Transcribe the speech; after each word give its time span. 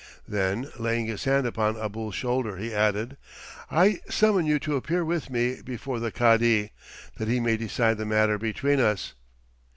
Then, 0.27 0.67
laying 0.79 1.05
his 1.05 1.25
hand 1.25 1.45
upon 1.45 1.77
Abul's 1.77 2.15
shoulder, 2.15 2.57
he 2.57 2.73
added, 2.73 3.17
"I 3.69 3.99
summon 4.09 4.47
you 4.47 4.57
to 4.57 4.75
appear 4.75 5.05
with 5.05 5.29
me 5.29 5.61
before 5.61 5.99
the 5.99 6.11
Cadi, 6.11 6.71
that 7.17 7.27
he 7.27 7.39
may 7.39 7.55
decide 7.55 7.99
the 7.99 8.05
matter 8.07 8.39
between 8.39 8.79
us." 8.79 9.13